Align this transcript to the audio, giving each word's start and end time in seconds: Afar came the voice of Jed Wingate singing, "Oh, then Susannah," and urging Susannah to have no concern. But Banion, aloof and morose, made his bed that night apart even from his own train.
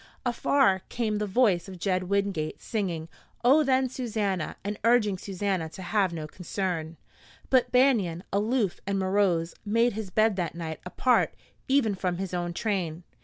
Afar 0.25 0.81
came 0.89 1.19
the 1.19 1.27
voice 1.27 1.67
of 1.67 1.77
Jed 1.77 2.05
Wingate 2.09 2.59
singing, 2.59 3.07
"Oh, 3.45 3.63
then 3.63 3.87
Susannah," 3.87 4.55
and 4.63 4.79
urging 4.83 5.15
Susannah 5.19 5.69
to 5.69 5.83
have 5.83 6.11
no 6.11 6.25
concern. 6.25 6.97
But 7.51 7.71
Banion, 7.71 8.23
aloof 8.33 8.79
and 8.87 8.97
morose, 8.97 9.53
made 9.63 9.93
his 9.93 10.09
bed 10.09 10.37
that 10.37 10.55
night 10.55 10.79
apart 10.87 11.35
even 11.67 11.93
from 11.93 12.17
his 12.17 12.33
own 12.33 12.51
train. 12.51 13.03